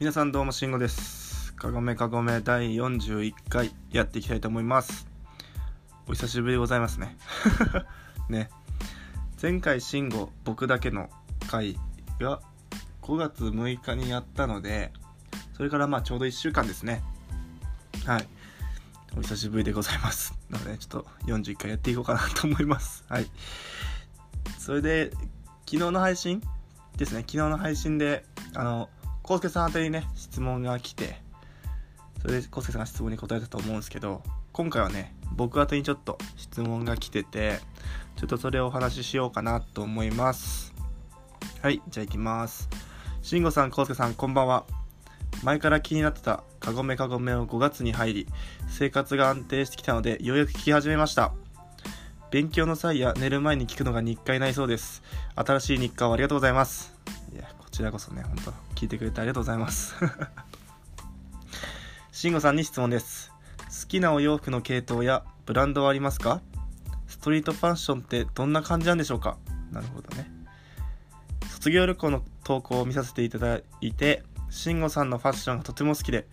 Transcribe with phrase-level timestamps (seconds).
[0.00, 1.52] 皆さんどうもしんごです。
[1.52, 5.06] かごめかごめ第41回やっていきたいと思います。
[6.08, 7.18] お久しぶりでございますね。
[8.30, 8.48] ね。
[9.42, 11.10] 前回しんご僕だけの
[11.50, 11.78] 回
[12.18, 12.40] が
[13.02, 14.90] 5月6日にやったので
[15.52, 17.02] それからまあちょうど1週間ですね。
[18.06, 18.28] はい。
[19.18, 20.34] お久しぶりでございます。
[20.48, 23.04] なのでちょっと41回やっていこうかなと思います。
[23.06, 23.30] はい。
[24.58, 25.10] それで
[25.66, 26.42] 昨日の配信
[26.96, 27.20] ですね。
[27.20, 28.88] 昨日の配信であの
[29.30, 31.22] コウスケさん宛てにね、質問が来て、
[32.20, 37.60] それでコウスケさんが質問に答えたと思うんですけど、今回はね、僕宛てにちょっと質問が来てて、
[38.16, 40.74] ちょっとそれをお話ししようかなと思います。
[41.62, 42.68] はい、じゃあ行きます。
[43.22, 44.64] 慎吾さん、コウスケさん、こんばんは。
[45.44, 48.26] 前から気になってたカゴメカゴメを5月に入り、
[48.68, 51.32] 生活が安定してきたので、ようやく聞き始めました。
[52.32, 55.04] 勉強の際や寝る前に聞くのが日課になりそうです。
[55.36, 56.99] 新しい日課をありがとうございます。
[57.70, 59.94] こちらこそね、ほんと、聞いてくれてありがとうございます。
[62.10, 63.32] 慎吾さんに質問です。
[63.82, 66.40] 好きなお洋服の系統やブランドはありますか？
[67.06, 69.38] ストリートファッションってどんな感じなんでしょうか？
[69.70, 70.28] なるほどね。
[71.48, 76.26] 卒業旅行の投稿を見させていただいて慎吾さんのファッションがとても好きで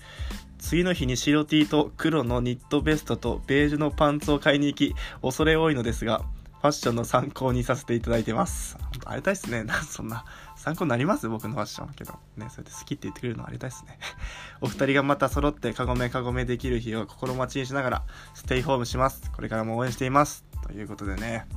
[0.58, 6.24] 次の日に白 T と黒のニットベストとベージュのパンツを買いに行き恐れ多いのですが
[6.60, 8.78] ファッションの参考にさせていただいてます。
[9.06, 9.64] ありがたいっすね。
[9.88, 10.26] そんな
[10.68, 11.30] 参考になります？
[11.30, 12.20] 僕のファッションけど。
[12.36, 13.98] ね、それで好きって言ってくれるのありたいですね。
[14.60, 19.32] お二人がまた揃ってカゴメカゴメできる日を心待ちにしながら、ステイホームします。
[19.32, 20.44] これからも応援しています。
[20.64, 21.48] ということでね。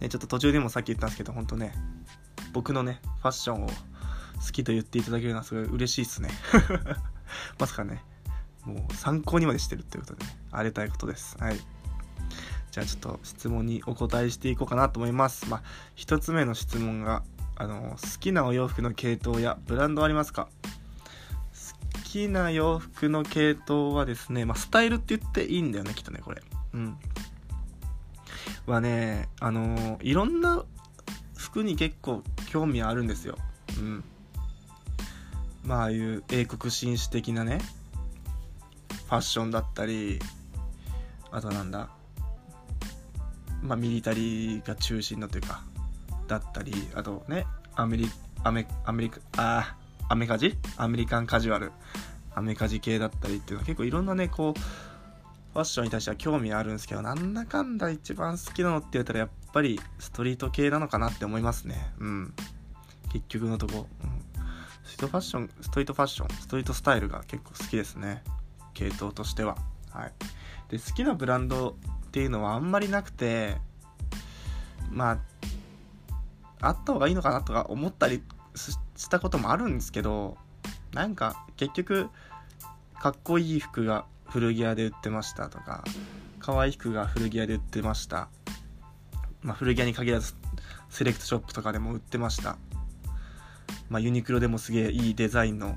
[0.00, 1.72] ね、ちょっと途中でもさっき言ったんですけど、ほんとね、
[2.52, 3.72] 僕のね、ファッションを好
[4.52, 6.28] きと言っていただけるのはすごい嬉しいっすね。
[7.58, 8.04] まさかね、
[8.66, 11.38] もう参考にまでしてるっていうことでね、ありがたいことです。
[11.38, 11.56] はい。
[12.72, 15.48] じゃあちょっと質問にお答えしていこうかなと思います。
[15.48, 15.62] まあ、
[15.94, 17.22] 一つ目の質問が、
[17.56, 20.48] あの好きなお洋服の系統やブランドありますか？
[21.94, 26.42] 好きな洋服の系統はですね、まあ、スタイルって言っていいんだよねきっとねこれ。
[26.74, 26.96] うん。
[28.66, 30.64] はねあのいろんな
[31.36, 33.36] 服に結構興味あるんですよ。
[33.78, 34.04] うん。
[35.64, 37.60] まあああいう英国紳士的なね
[39.06, 40.18] ファッションだったり
[41.30, 41.88] あとなんだ
[43.62, 45.62] まあミリタリーが中心のというか
[46.26, 48.10] だったりあとねアメリ
[48.44, 49.76] アメアメリカあ
[50.08, 50.56] アメカジ？
[50.76, 51.72] アメリカンカジュアル。
[52.34, 61.92] アメカジ系だったりっていうのは結構いろんなねこうファッションに対しては興味あるんですけどなんだかんだ一番好きなのって言ったらやっぱりストリート系なのかなって思いますね。
[61.98, 62.34] うん。
[63.10, 64.08] 結局のとこ、うん、
[64.84, 68.22] ストリートファッションストリートファッションストリートスタイルが結構好きですね。
[68.74, 69.56] 系統としては。
[69.90, 70.12] はい。
[70.68, 73.56] で好きなブランドっていうのはあんまりなくて
[74.90, 75.18] まあ
[76.60, 78.22] あった方がいいのかなとか思ったり
[78.96, 80.36] したこともあるんですけど
[80.92, 82.08] なんか結局
[83.00, 85.84] かっこいい服が古着屋で売ってましたとか
[86.40, 88.28] 可愛い服が古着屋で売ってました、
[89.42, 90.34] まあ、古着屋に限らず
[90.88, 92.56] セレクトショップとかでも売ってました、
[93.88, 95.76] まあ、ユニクロでもすげえいいデザインの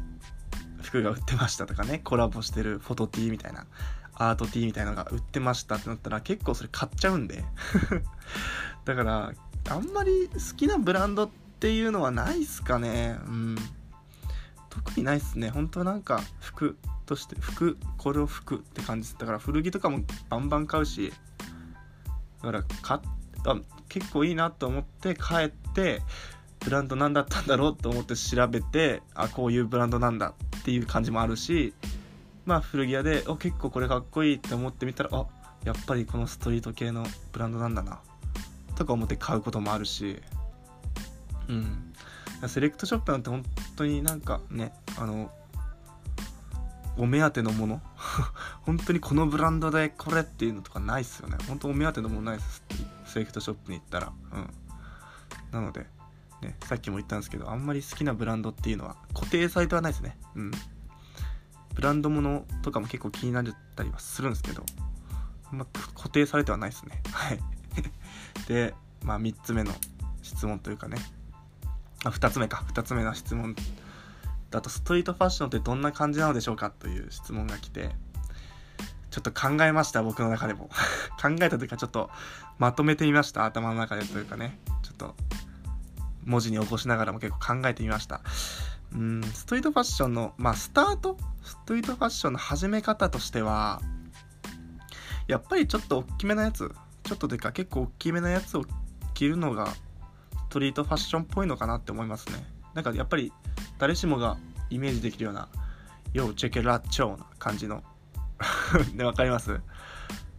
[0.90, 2.00] 服が売ってましたとかね。
[2.04, 3.68] コラボしてるフォトティーみたいな
[4.16, 7.44] アートティーみたいなのが売ってましたってなったら結構それ買っちゃうんで。
[8.86, 9.34] だから
[9.70, 13.18] あんまり好きなブランドっていうのはないっすかね。
[13.26, 13.56] うん。
[14.70, 15.50] 特にないっすね。
[15.50, 16.78] 本当なんか服
[17.10, 21.12] として服これを服って感じだから古着とかもバンバン買うし
[22.44, 23.00] だから買
[23.48, 23.60] あ
[23.90, 26.02] 結構いいなと思って帰って
[26.60, 31.74] ブランド何だったんだろうと思って調べてあこういうブランドなんだっていう感じもあるし
[32.46, 35.26] まあ古着屋でお結構これかっこいいって思ってみたらあ
[35.64, 38.02] やっぱりこのストリート系のブランドなんだな。
[38.80, 40.22] とか思って買うこともあるし
[41.50, 41.94] うん。
[42.48, 43.44] セレクトショップなんて本
[43.76, 45.30] 当になんかねあの
[46.98, 47.82] お目当てのもの。
[48.64, 51.38] 本当にこのブランドでこれっていうのとかないっすよね。
[51.48, 52.64] 本当お目当てのものないっす。
[53.06, 54.12] セレクトショップに行ったら。
[54.34, 54.50] うん。
[55.52, 55.88] なので
[56.42, 60.18] ねさっきも言ったんですけどあんまり好きなブランドっていうのは固定されてはないですね。
[60.36, 60.52] うん。
[61.74, 63.46] ブランドものとかも結構気になっ
[63.76, 64.66] たりはするんですけど
[65.54, 65.66] あ
[65.96, 67.02] 固定されてはないですね。
[67.12, 67.59] はい。
[68.48, 69.74] で、まあ、3つ目の
[70.22, 70.98] 質問というかね。
[72.04, 72.64] あ2つ目か。
[72.74, 73.56] 2つ目の質問。
[74.52, 77.96] だとストリートファッションってどんな感じなのでしょうかという質問が来て。
[79.12, 80.70] ちょっと考えました僕の中でも。
[81.22, 82.12] 考えたというかちょっと
[82.58, 83.46] まとめてみました。
[83.46, 84.60] 頭の中でというかね。
[84.84, 85.16] ちょっと
[86.26, 88.22] 文字に起こしながらも結構考えてみました。
[88.94, 91.18] うんストリートファッションのまあスタート？
[91.44, 93.82] ストリートファッションの始め方としては
[95.28, 96.74] やっぱりちょっと大きめなやつ
[97.10, 98.64] ちょっとでか結構大きめなやつを
[99.16, 99.76] 着るのがス
[100.50, 102.36] トリートファッションっぽいのかなって思いますね。
[102.76, 103.34] なんかやっぱり
[103.80, 104.38] 誰しもが
[104.70, 105.50] イメージできるような
[106.14, 107.84] ヨーチェケラッチョーな感じの。
[108.96, 109.60] で わかります？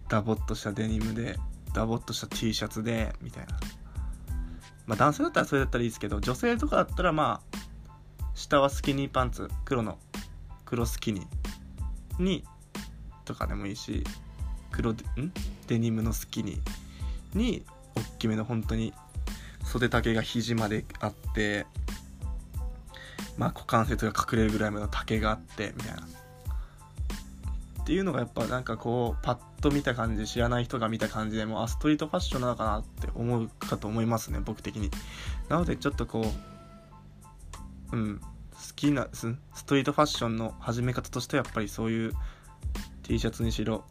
[0.08, 1.40] ダボっとしたデニムで
[1.74, 3.58] ダボっとした T シャツでみたいな。
[4.86, 7.58] まあ男性だったらそれだったらいいですけど女性とかだったらまあ
[8.36, 9.98] 下はスキニーパンツ黒の
[10.64, 12.44] 黒スキニーに
[13.24, 14.04] とかでもいいし
[14.80, 15.32] 黒でん？
[15.66, 18.94] デニムのスキニーに大きめの本当に
[19.64, 21.66] 袖丈が肘まであって
[23.36, 26.02] まあ股関節が隠れるぐらいの丈があってみたいな。
[27.82, 34.90] っていうのがやっぱなんかこうパッと見た感じ知らない人が見た感じでもあストリートファッションなのかなって思うかと思いますね僕的に。
[35.48, 36.24] なのでちょっとこ
[37.92, 38.26] ううん好
[38.76, 39.26] きなス
[39.66, 42.12] トリートファッションの始め方としてはやっぱりそういう
[43.02, 43.84] T シャツにしろ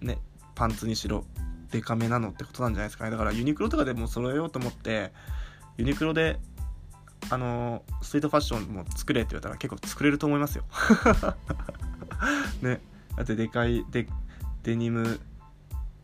[0.00, 0.18] ね
[0.54, 1.24] パンツにしろ
[1.70, 3.10] デカめなのってことなんじゃないですかね。
[3.10, 5.12] だからユニクロとかでも揃えようと思って
[5.76, 6.38] ユニクロで
[7.30, 10.64] あのストリートファッションも作れって言われたら結構作れると思いますよ。
[12.62, 12.80] ね。
[13.16, 14.06] だってでかいデ
[14.62, 15.20] デニム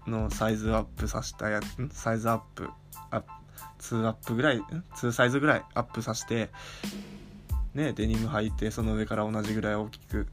[0.07, 2.69] のサイズアップさせたやつサイズアップ
[3.11, 3.27] アップ
[3.81, 4.61] 2アップぐらい
[4.95, 6.51] 2サイズぐらいアップさせて
[7.75, 10.27] ねデニム履いてその上から同じぐらい大きく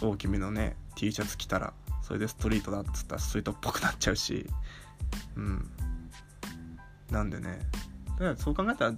[0.00, 1.72] 大きめのね T シャツ着たら
[2.06, 4.46] それでストリートだっつったらストリートっぽくなっちゃうし。
[5.36, 5.68] うん。
[7.10, 7.58] なんでね。
[8.10, 8.94] だからそう考えたら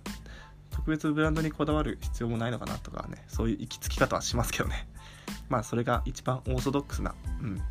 [0.70, 4.86] 特別ブランドにこだわる必要もないのかなとかねそういう行き着き方はしますけどね。
[5.48, 7.62] まあそれが一番オーソドックスな、うん、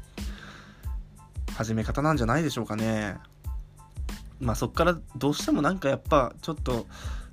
[1.56, 3.18] 始め方なんじゃないでしょうかね。
[4.40, 6.88] まあそっからどうしてもなんかやっぱちょっと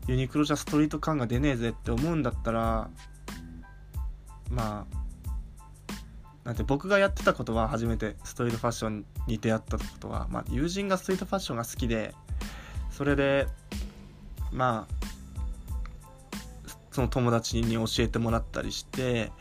[0.09, 2.91] ユニクロじゃストリート感が出ねえぜって思うんだったら
[4.51, 5.04] まあ
[6.45, 12.15] なんて僕がやってたことは初めてストリートファッションに出会ったことは、まあ、友人がストリートファッションが好きで
[12.91, 13.47] それで
[14.53, 14.95] まあ
[16.93, 19.33] その友達に教えてもらったりして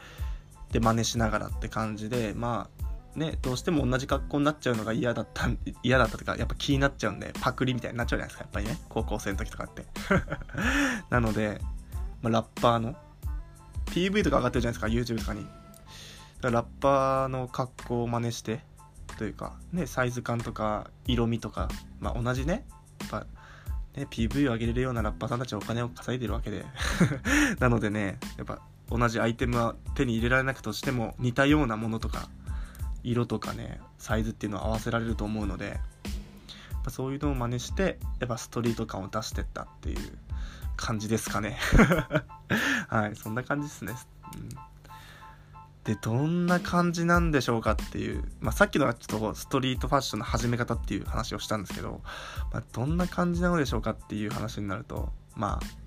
[0.72, 2.70] で真似しながらって感じでま
[3.16, 5.48] あねどうしても同じ格好になっちゃうのが嫌だった
[5.84, 9.86] 嫌だったとかやっぱ気になっちゃうんでパクリみたいになっちゃうじゃないですかやっぱりね高校生の時とかって。
[11.12, 11.62] なので、
[12.22, 12.96] まあ、ラッパーの
[13.88, 15.46] PV とか上がってるじゃないですか YouTube とかに。
[16.50, 18.62] ラッパーの格好を真似して
[19.18, 21.70] というかねサイズ感とか色味とか
[22.00, 22.66] まあ同じね。
[23.02, 23.26] やっぱ
[23.96, 26.66] ね、PV を上げれるようなラッパーさんたちはお金を稼いでるわけで。
[27.60, 28.60] なのでねやっぱ
[28.90, 32.28] 同じアイテムは手に入れられなくとしても似たようなものとか
[33.04, 35.80] 色とかねサイズっていうのを合わせられると思うので
[36.90, 40.18] そういうのを真似してやっぱストリート感を出してったっていう
[40.76, 41.58] 感じですかね。
[42.90, 43.94] はいそんな感じですね、
[44.36, 44.50] うん。
[45.84, 52.02] でどんな感じなんでしょうかっていう、まあ、さっきのはちょっとストリートファッションの始め方っていう話をしたんですけど、
[52.54, 55.84] まあ、どんな感じなのでしょうかっていう話になるとまあ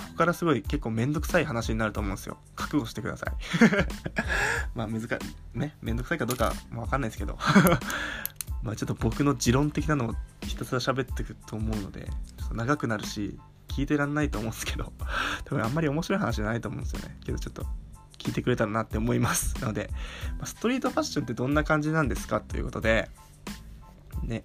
[0.00, 2.38] ここからすごい結構めんどくさい話になると思うんですよ。
[2.56, 3.32] 覚悟してください。
[4.74, 5.02] まあ難
[5.54, 7.38] ねめんどくさいかどうかわかんないですけど。
[8.62, 13.38] まあちょっと僕の持論的なのをひたすら喋っていくと思うのでちょっと長くなるし
[13.68, 14.92] 聞いてらんないと思うんですけど。
[15.44, 17.18] 多分あんまり面白い話じゃないと思うんですよね。
[17.24, 17.66] けどちょっと
[18.30, 19.90] 聞いてくれたらなって思います なので、
[20.44, 23.10] ストリートファッションってどんな感じなんですかということで、
[24.22, 24.44] ね、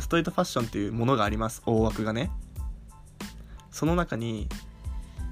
[0.00, 1.62] ストリートファッションっていうものがあります。
[1.64, 2.30] 大枠がね。
[3.70, 4.48] その中に、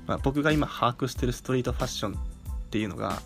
[0.07, 2.17] まあ、僕が今把握してるストリートファッションっ
[2.71, 3.21] ていうのが、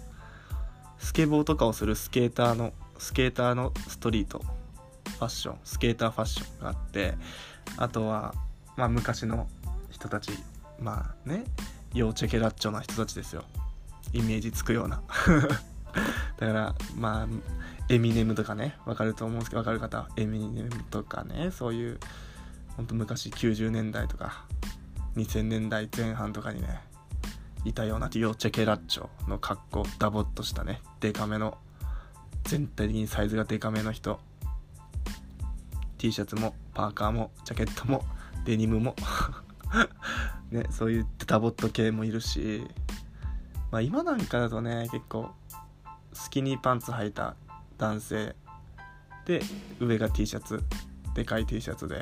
[0.99, 7.15] スケボーとかをするスケーターの、スケーターのストリートファッション、スケーターファッションがあって、
[7.77, 8.35] あとは、
[8.77, 9.49] まあ昔の
[9.91, 10.33] 人たち、
[10.81, 11.45] まあね、
[11.93, 13.45] ヨーチェケラッチョな人たちですよ。
[14.15, 15.03] イメージつくような。
[16.39, 17.29] だからまあ
[17.89, 22.01] エミネムとかねわかると思うんですけどわかる方エミネムとかねそういう
[22.77, 24.47] ほんと昔90年代とか
[25.17, 26.81] 2000年代前半とかにね
[27.65, 31.57] いたようなディオチェケラッチョの格好ダボっとしたねデカめの
[32.45, 34.21] 全体的にサイズがデカめの人
[35.99, 38.05] T シャツもパーカーもジャケットも
[38.45, 38.95] デニムも
[40.51, 42.67] ねそういうダボっと系もいるし
[43.75, 45.31] まあ、今なんかだとね結構
[46.13, 47.35] スキニーパンツ履いた
[47.77, 48.37] 男性
[49.27, 49.43] で
[49.81, 50.63] 上が T シャツ
[51.17, 52.01] でかい T シャツで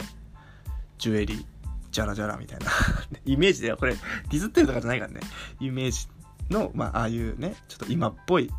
[0.99, 1.45] ジュエリー
[1.91, 2.67] ジャラジャラみたいな。
[3.25, 5.21] イメージではこれディズってるとかじゃないからね。
[5.61, 6.09] イメージ
[6.51, 8.51] のまあああいうねちょっと今っぽい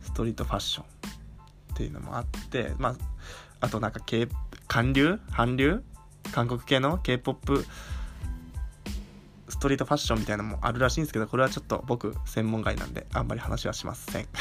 [0.00, 2.96] ストリートファッションっていうのもあってまあ
[3.60, 4.26] あとなんか K
[4.68, 5.20] 韓流？
[5.32, 5.84] 韓流？
[6.32, 7.66] 韓国系の K-POP
[9.62, 14.26] ストリートファッションみたいなのもあるらしいんですけどこれはちょっと僕専門外なんであんまり話はしません。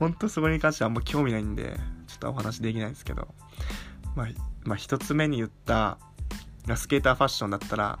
[0.00, 3.28] 本当そこに関してはあんま興味ないんでちょっとお話できないんですけど。
[4.14, 4.26] まあ、
[4.64, 5.98] まあ、一つ目に言った
[6.76, 7.98] スケーターファッションだったら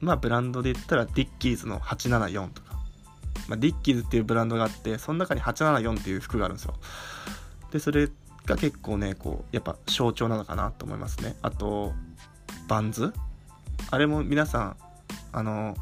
[0.00, 2.78] まあブランドで言ったらディッキーズの874とか、
[3.48, 6.74] まあ、ディッキーズっていうブランドがあってその中に874っていう服があるんですよ。
[7.72, 8.08] でそれ
[8.46, 11.36] が結構ねこうやっぱ象徴なのかなと思いますね。
[11.42, 11.92] あと
[12.68, 13.12] バンズ？
[13.90, 14.76] あれも皆さん
[15.32, 15.76] あの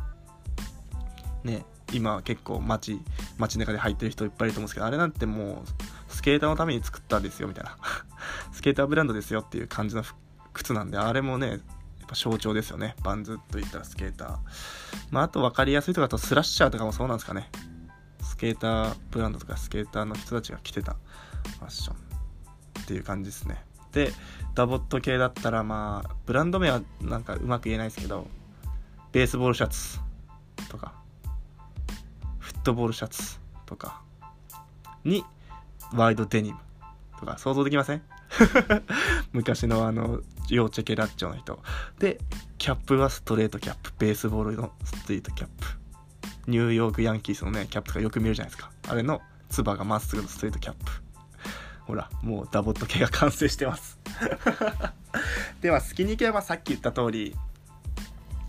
[1.45, 3.01] ね今結構街
[3.39, 7.77] 街中で履いてる人いっぱいいると思うんですけどあれなんてもうスケーターのために作ったんですよみたいな。
[8.53, 10.05] スケーターブランドですよっていう感じの
[10.53, 11.59] 靴なんであれもねやっ
[12.07, 12.95] ぱ象徴ですよね。
[13.03, 14.37] バンズといったらスケーター。
[15.11, 17.51] まああと分かりやすいとかだとスラッシャーとかもそうなんですかね。
[18.23, 22.12] スケーターブランドとかスケーターの人たちが着てたファッション。
[22.83, 23.63] っていう感じですね。
[23.93, 24.13] で
[24.55, 28.27] ダボット系だったらまあブランド名はなんかうまく言えないですけど
[29.13, 29.99] ベースボールシャツ
[30.71, 30.95] とか
[32.39, 34.01] フットボールシャツとか
[35.05, 35.25] に
[35.93, 36.59] ワイドデニム
[37.21, 38.03] とか想像できません？
[39.33, 41.63] 昔のあのヨーチェケラッチョの人。
[41.99, 42.19] で
[42.59, 45.67] キャップはストレートキャップベースボールのストリートキャップ。
[46.47, 48.71] ニューヨークヤンキースのねキャップとかよく見るじゃないですか。
[48.89, 50.91] あれのつばがまっすぐのストリートキャップ。
[51.93, 53.99] ほらもうダボット系が完成してます。
[55.61, 57.37] ではスキニー系はさっき言った通り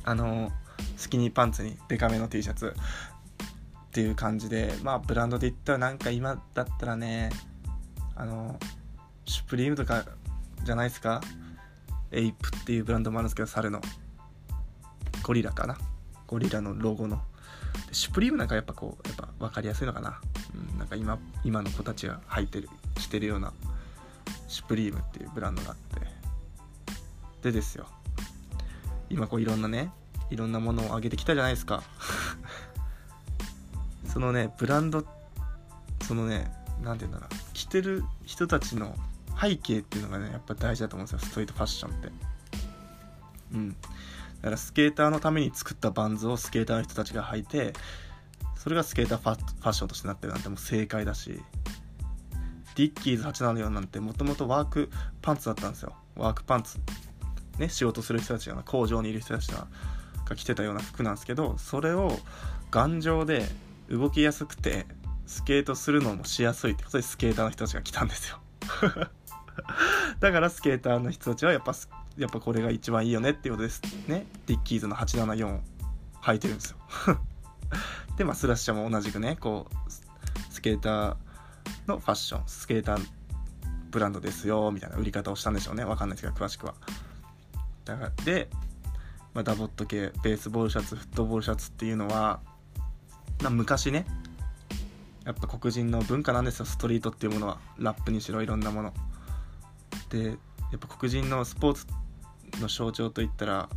[0.06, 0.50] あの
[0.96, 7.32] スキニーパンツにデカめの T シャツっていう感じでまあブランドで言ったらなんか今だったらね
[8.16, 8.58] あの
[9.26, 10.06] シュプリームとか
[10.64, 11.20] じゃないですか？
[12.12, 13.82] エイプっていうブランドもあるんですけど猿の。
[15.22, 15.78] ゴリラかな？
[16.28, 17.22] ゴリラのロゴの。
[17.92, 20.22] シュプリームなんかやっぱこうやっぱ分かりやすいのかな、
[20.72, 23.54] うん、なんか今今の子たちが履いてるしてるような
[24.48, 25.94] シュプリームっていうブランドがあって。
[27.42, 27.88] でですよ。
[29.10, 29.92] 今こういろんなね
[30.30, 31.84] いろんなものを上げてきたじゃないですか。
[34.06, 35.06] そのねブランド
[36.04, 37.54] そのね何て言うんだろう。
[37.54, 38.96] 着てる人たちの
[39.40, 41.30] 背景っていうのがねやっぱ大事だと思うんですよ。
[41.30, 42.12] ストリートファッションって。
[43.54, 43.70] うん。
[43.72, 43.76] だ
[44.44, 47.74] からスケーターのために作った VANS をスケーターの人たちが履いて
[48.58, 51.42] それがスケーターファッションとしてなってるなんてもう正解だし。
[52.76, 54.90] ディッキーズ874なんてもともとワーク
[55.22, 55.94] パンツだったんですよ。
[56.16, 56.80] ワークパンツ。
[57.60, 59.68] ね仕事する人たちが工場にいる人たちが
[60.36, 62.18] 着てたような服なんですけどそれを
[62.72, 63.46] 頑丈で
[63.90, 64.88] 動きやすくて
[65.28, 68.40] スケートするのもしやすいってことでスケーターの人たちが着たんですよ。
[70.20, 71.74] だからスケーターの人たちはやっぱ
[72.18, 73.82] やっぱこれが一番いいよねっていうことです。
[74.08, 75.62] ねディッキーズの874を
[76.22, 76.78] 履いてるんですよ。
[78.18, 79.92] でまあスラッシャーも同じくねこう
[80.52, 81.16] スケーター
[81.88, 83.06] のファッションスケーター
[83.92, 85.84] ブランドですよみたいな売り方をしたんでしょうね。
[85.84, 86.74] わかんないですけど詳しくは。
[87.86, 88.50] だからで、
[89.34, 92.40] まあ、ダボット系ベースボールシャツフットボールシャツっていうのは
[93.44, 94.06] ま昔ね
[95.26, 96.66] やっぱ黒人の文化なんですよ。
[96.66, 97.58] ストリートっていうものは。
[97.78, 98.94] ラップにしろいろんなもの。
[100.10, 100.34] でや
[100.76, 101.88] っぱ黒人のスポーツ
[102.62, 103.70] の象徴といったら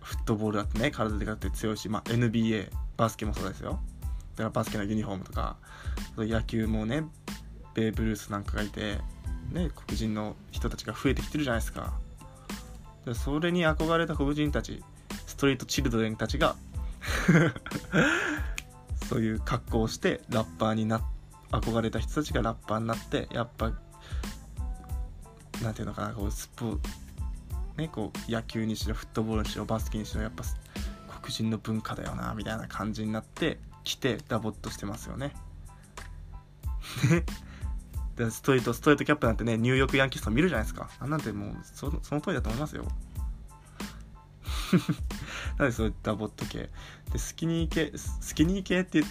[0.00, 3.80] フットボールだってね体でかって強いし、まあ、NBA バスケもそうですよ。
[4.36, 5.56] だからバスケのユニフォームとか
[6.22, 7.04] 野球もね
[7.74, 8.98] ベーブ・ルースなんかがいて、
[9.50, 11.92] ね、黒人の人たちが増えてきてるじゃないですか。
[13.04, 14.82] でそれに憧れた黒人たち
[15.26, 16.56] ストリートチルドレンたちが
[19.08, 21.02] そういう格好をしてラッパーにな
[21.50, 23.72] 憧れた人たちがラッパーになってやっぱ
[25.62, 26.78] なんていうのかなこうスポ
[27.76, 30.44] ねこう野球にしろフットボールにしろバスケにしろやっぱ
[31.20, 35.34] 黒人の文化だよなみたいな感じになって来てダボっとしてますよね。
[38.16, 40.88] でストリートストレートキャップなんてねニューヨークヤンキースと見るじゃないですか。
[41.00, 42.86] あんなんてもうその通りだと思いますよ。
[45.58, 46.70] なんでそういったボット系。
[47.12, 49.02] でスキニー系スキニー系って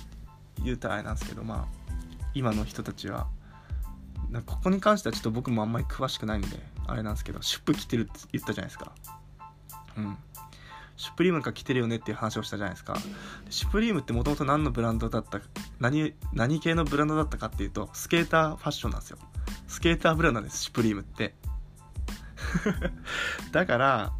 [0.63, 1.93] 言うたらあれなんですけどまあ
[2.33, 3.27] 今の人たちは
[4.45, 6.47] ここに関してはちょっと僕もあんまり詳しくないんで
[6.87, 8.93] あれなんですけどシュップ着てるって言ったじゃないですか。
[9.97, 10.17] うん。
[10.95, 12.95] シュプリームが着てるよねっていう話をしたじゃないですか。
[13.49, 15.41] シュプリームってもともと何のブランドだった
[15.79, 19.17] 何何系のブランドだったかっていうとスケーターファッションなんですよ。
[19.67, 21.33] スケーターブランドなんですシュプリームって。
[23.51, 24.13] だから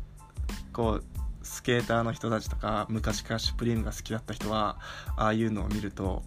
[0.71, 1.03] こう
[1.43, 4.79] スケーターの人たちとか昔からシュプリームが好きだった人は
[5.15, 6.23] ああいうのを見ると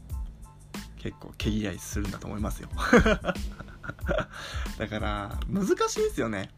[0.98, 2.68] 結構毛嫌いするんだと思いますよ。
[4.78, 6.50] だから難しいですよね。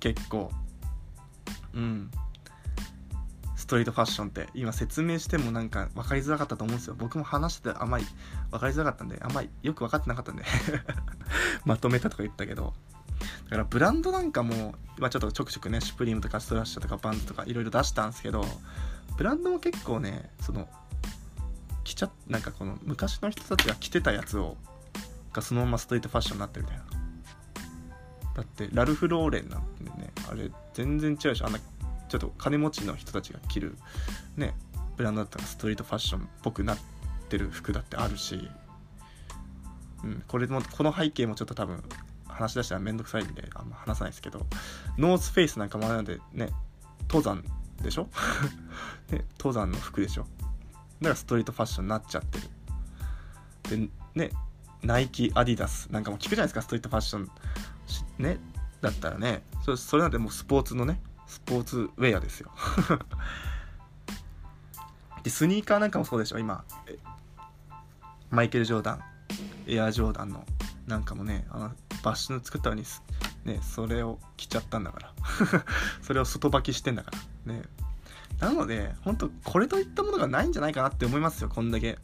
[0.00, 0.50] 結構。
[1.74, 2.10] うん。
[3.66, 6.94] ストリートファッションって今説明してもなんか分かりづらかったと思うんですよ。
[6.96, 8.04] 僕も話しててあまり
[8.52, 10.44] 分かりづらかったんであまりよく分かってなかったんで
[11.66, 12.74] まとめたとか言ったけど。
[13.44, 18.44] だからブランドなんかも今ちょっとちょくちょくねシュプリームとかストラッシャーとかバンズとかいろいろ出したんですけど
[19.16, 20.68] ブランドも結構ねその
[21.82, 24.56] 着ちゃなんかこの昔の人たちが着てたやつを
[25.32, 26.84] がそのままストリートファッションになってるみたいな。
[28.34, 31.46] だってラルフ・ローレンなんてねあれ全然違うでしょ。
[31.46, 31.58] あんな
[32.08, 33.76] ちょっと金持ちの人たちが着る
[34.36, 34.54] ね
[34.96, 36.78] ブランドだったらストリートファッションっぽくなっ
[37.28, 38.48] てる服だってあるし、
[40.04, 41.82] うん、これもこの背景もちょっと多分
[42.28, 44.46] 話し出したらめんどくさいんであんま話さないですけど
[44.98, 46.50] ノースフェイスなんかもあるのでね
[47.08, 47.44] 登山
[47.82, 48.08] でしょ？
[49.10, 50.22] ね、登山の服でしょ？
[50.22, 52.48] だからストリートファッションになっちゃってる。
[53.86, 54.30] でね
[54.82, 57.30] ナイキアディダスなんかも聞くじゃないですかストリートファッション
[58.18, 58.38] ね
[58.80, 59.42] だったらね。
[59.64, 62.50] そそれなんてもうスポーツのねスポーツウェアですよ。
[65.22, 66.38] でスニーカーなんかもそうでしょ。
[66.38, 66.64] 今
[68.30, 69.00] マイケル・ジョーダン
[69.66, 70.44] エア・ジョーダンの
[70.86, 72.84] なんかもねあのバッシュの作ったのに
[73.44, 75.12] ねそれを着ちゃったんだから。
[76.02, 77.10] それを外履きしてんだか
[77.46, 77.54] ら。
[77.54, 77.62] ね。
[78.40, 81.48] なので本当これといったものがないんじゃないかなって思いますよ。
[81.48, 81.98] こんだけ。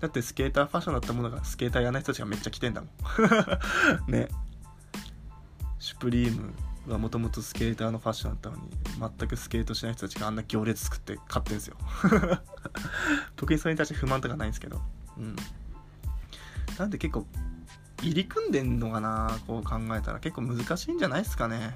[0.00, 2.90] だってスケーターファッションだったものがスケーターやらない人たちがめっちゃ着てんだもん。
[4.10, 4.28] ね。
[5.78, 6.52] シュプリーム
[6.92, 8.62] はもともとスケーターのファッションだったのに
[9.18, 11.76] 全くスケートしない人たちがあんな行列作って買ってんですよ。
[13.36, 14.80] 特にそれに対して不満とかないんですけど。
[15.16, 15.36] うん。
[16.78, 17.26] なんで結構
[18.02, 20.20] 入り組んでんのかなこう考えたら。
[20.20, 21.74] 結構難しいんじゃないですかね。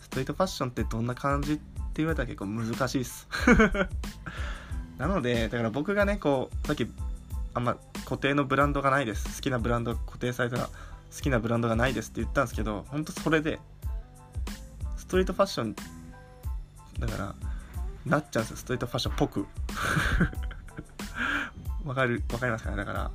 [0.00, 1.62] ストリートファッションってどんな感じって
[1.96, 3.28] 言われたら結構難しいっす。
[4.96, 6.90] なのでだから僕がねこうさっき
[7.52, 9.36] あんま固定のブランドがないです。
[9.36, 10.70] 好きなブランド固定されたら
[11.14, 13.58] 好きなブランドがないですって言ったんですけど本当それで
[14.96, 15.74] ストリートファッション
[16.98, 17.34] だから
[18.04, 18.56] なっちゃうんですよ。
[18.56, 19.46] ストリートファッションっぽく。
[21.84, 22.76] わかるわかりますかね？
[22.76, 23.10] だから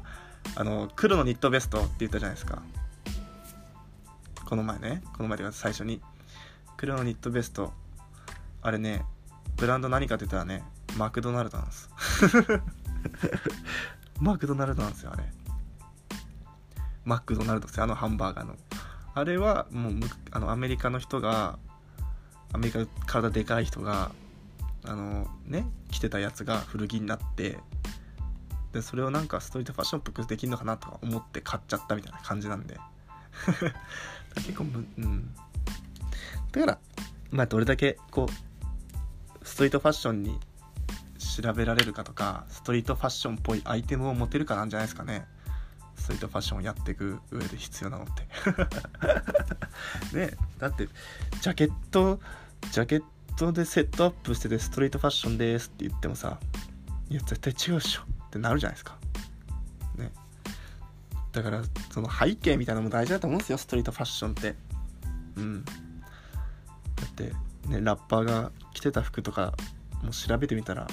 [0.56, 2.62] あの黒のニットベストって言ったじゃないですか。
[4.46, 6.02] この前ねこの前で最初に。
[6.78, 7.74] 黒のニットベスト。
[8.62, 9.06] あれね
[9.58, 10.64] ブランド何かって言ったらね
[10.98, 11.90] マクドナルドなんです。
[14.20, 15.24] マクドナルドなんですよあれ。
[17.06, 18.56] マクドナルドですあのハンバーガーの。
[19.14, 19.94] あれはもう
[20.32, 21.60] あのアメリカの人が
[22.54, 24.12] アメリカ体でかい人が
[24.84, 27.60] あのね着てたやつが古着になって
[28.72, 32.80] でそれをなんかストリートファッションっぽくできるのかなとか思って買っちゃったみたいな感じなんで。
[34.36, 35.36] 結構むうん。
[36.52, 36.80] だから
[37.32, 40.40] まあどれだけこうストリートファッションに
[41.18, 45.26] 調べられるかとかストリートファッションっぽいアイテムを持てるかなんじゃないですかね。
[45.96, 48.28] ストリートファッションをやっていく上で必要なのって。
[50.18, 50.88] ねだって
[51.42, 52.20] ジャケット
[52.72, 53.04] ジャケッ
[53.38, 56.40] トでセットアップしててストリートファッションですって言ってもさ
[57.10, 58.04] いや絶対違うっしょ。
[58.04, 58.98] ってなるじゃないですか。
[59.98, 60.12] ね。
[61.32, 64.56] だからその背景みたいなのも大事だと思うんですよストリートファッションって。
[65.36, 65.66] うん。
[65.66, 65.72] だ
[67.06, 67.34] って
[67.68, 69.54] ねラッパーが着てた服とか
[70.02, 70.88] も調べてみたら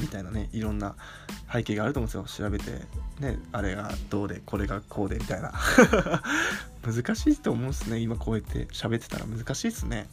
[0.00, 0.94] みたいなねいろんな
[1.52, 2.46] 背景があると思うんですよ。
[2.46, 2.70] 調べて
[3.20, 5.52] ねあれがどうでこれがこうでみたいな。
[6.82, 9.26] 難しいと思うんですね今こうやって喋ってたら。
[9.26, 10.08] 難しいっすね。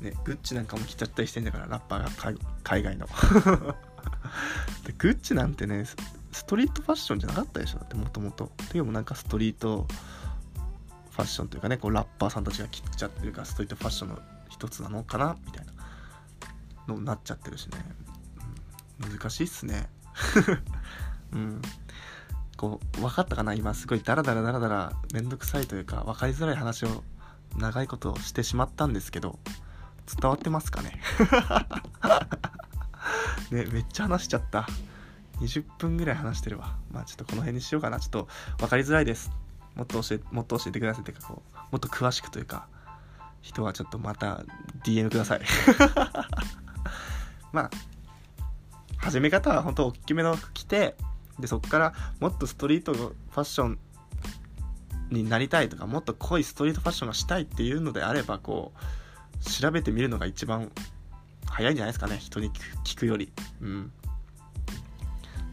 [0.00, 3.06] ねグッチなんかも着ちゃったりしてんだからラッパーが海外の。
[4.86, 5.84] でグッチなんてね
[6.32, 7.78] ストリートファッションじゃなかったでしょ。
[7.78, 9.86] だってもともとていうもなんかストリート
[11.10, 15.74] ファッションというかねこうラッパーさんたちが着ちゃってるからストリートファッションの一つなのかなみたいな。
[16.86, 17.78] のになっちゃってるしね。
[18.98, 19.88] 難しいっすね。
[21.32, 21.62] うん。
[22.56, 23.54] こう分かったかな？
[23.54, 27.02] 今すごいダラダラダラダラめんどくさいというか分かりづらい話を
[27.56, 29.38] 長いことしてしまったんですけど
[30.20, 31.00] 伝わってますかね？
[33.50, 34.66] ねめっちゃ話しちゃった。
[35.40, 36.76] 20分ぐらい話してるわ。
[36.92, 37.98] まあちょっとこの辺にしようかな。
[37.98, 38.28] ちょっと
[38.58, 39.30] 分かりづらいです。
[39.74, 42.68] もっと教えもっと教えてくださいっていうかこうもっと詳しくというか
[43.42, 44.44] 人はちょっとまた
[44.84, 45.40] DM ください。
[47.52, 47.70] まあ
[49.04, 50.94] 始め方は本当大きめの服着て
[51.38, 53.78] でそこからもっとストリートファッション
[55.10, 60.72] になりたいとかもっと濃いストリートファッションがしたいっていうのであればこう調べてみるのが一番
[61.44, 62.16] 早いんじゃないですかね。
[62.16, 62.50] 人に
[62.84, 63.30] 聞くより。
[63.60, 63.92] うん。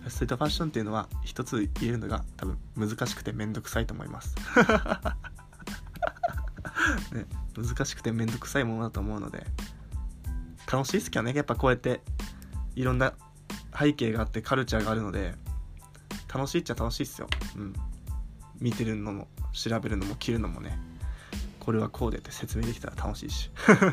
[0.08, 4.34] ストリートファッションっていうのは一つ言えるのが多分難しくてめんどくさいと思います。
[7.14, 7.26] ね、
[7.58, 9.46] 難しくてめんどくさいものだと思うので。
[10.72, 11.34] 楽しいですけどね。
[11.36, 12.02] やっぱこうやって
[12.76, 13.14] いろんな
[13.82, 15.34] 背景があってカルチャーがあるので
[16.34, 17.28] 楽しいっちゃ楽しいっすよ。
[17.58, 17.74] うん。
[18.60, 20.78] 見てるのも調べるのも着るのもね
[21.60, 23.50] これはこうでって説明できたら楽しいし。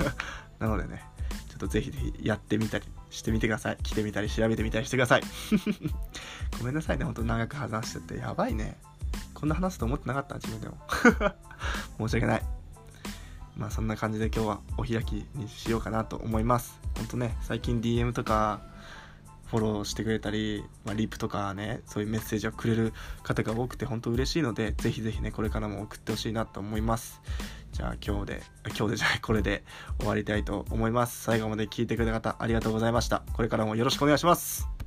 [0.61, 1.03] なのでね
[1.48, 3.79] ちょっとぜひぜひやってみたりしてみてください。
[3.83, 5.22] 着てみたり調べてみたりしてください。
[6.59, 8.18] ごめんなさいねほんと長く話してて。
[8.18, 8.77] やばいね。
[9.33, 10.79] こんな話すと思ってなかった自分でも。
[11.98, 12.42] 申し訳ない。
[13.57, 16.79] まあそんな感じで今日はお開きにしようかなと思います。
[16.96, 18.61] ほんとね最近 DM とか
[19.51, 27.21] フォローしてくれたり、まあ、リプとかねそういうメッセージをくれる方が多くて本当嬉しいのでぜひぜひねこれからも送ってほしいなと思います
[27.73, 28.43] じゃあ今日で、
[28.77, 29.63] 今日でじゃない、これで
[29.99, 31.23] 終わりたいと思います。
[31.23, 33.23] 最後まで聞いてくれた方ありがとうございました。
[33.35, 34.78] これからもよろしくお願いします。